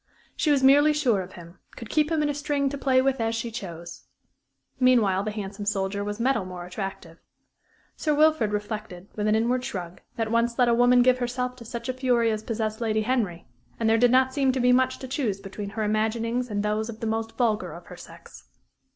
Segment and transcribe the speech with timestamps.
[0.35, 3.21] She was merely sure of him; could keep him in a string to play with
[3.21, 4.05] as she chose.
[4.79, 7.19] Meanwhile the handsome soldier was metal more attractive.
[7.95, 11.65] Sir Wilfrid reflected, with an inward shrug, that, once let a woman give herself to
[11.65, 13.45] such a fury as possessed Lady Henry,
[13.79, 16.89] and there did not seem to be much to choose between her imaginings and those
[16.89, 18.45] of the most vulgar of her sex.